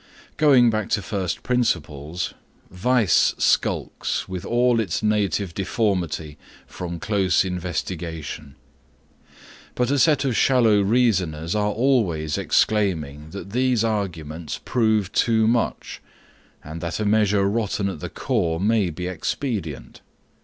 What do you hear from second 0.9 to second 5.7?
to first principles, vice skulks, with all its native